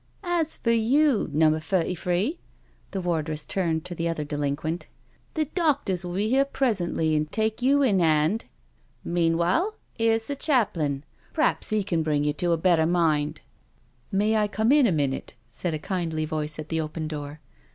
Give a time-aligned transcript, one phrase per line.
[0.41, 2.39] "As for you, Number Thirty three,"
[2.89, 4.87] the wardress turned to the other delinquent,"
[5.35, 8.45] the doctors will be here presently and take you in hand.
[9.03, 11.03] Meanwhile,, here's the chaplain—
[11.35, 13.41] p'raps he can bring you to a better mind.""
[14.11, 17.39] May, I come in a minute?" said a kindly voice at the open door.